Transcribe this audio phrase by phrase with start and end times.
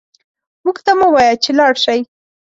[0.65, 1.99] موږ ته مه وايه چې لاړ شئ